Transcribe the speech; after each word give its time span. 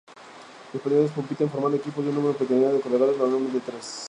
Los 0.73 0.81
patinadores 0.81 1.11
compiten 1.11 1.47
formando 1.47 1.77
equipos 1.77 2.03
de 2.03 2.09
un 2.09 2.15
número 2.15 2.33
predeterminado 2.35 2.73
de 2.75 2.81
corredores, 2.81 3.19
normalmente 3.19 3.59
tres. 3.63 3.99